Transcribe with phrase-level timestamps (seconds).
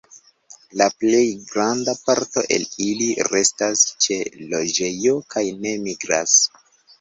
[0.79, 4.19] La plej granda parto el ili restas ĉe
[4.55, 6.35] loĝejo kaj ne migras.